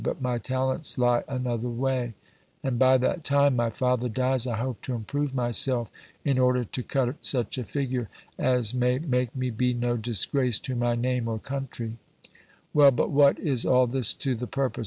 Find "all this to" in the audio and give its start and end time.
13.63-14.33